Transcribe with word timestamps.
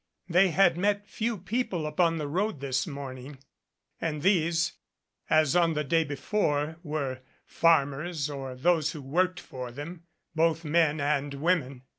They 0.27 0.49
had 0.49 0.79
met 0.79 1.07
few 1.07 1.37
people 1.37 1.85
upon 1.85 2.17
the 2.17 2.27
road 2.27 2.59
this 2.59 2.87
morning 2.87 3.37
and 3.99 4.23
these, 4.23 4.73
as 5.29 5.55
on 5.55 5.75
the 5.75 5.83
day 5.83 6.03
before, 6.03 6.77
were 6.81 7.19
farmers 7.45 8.27
or 8.27 8.55
those 8.55 8.93
who 8.93 9.01
worked 9.03 9.39
for 9.39 9.71
them, 9.71 10.07
both 10.33 10.65
men 10.65 10.99
and 10.99 11.35
women. 11.35 11.83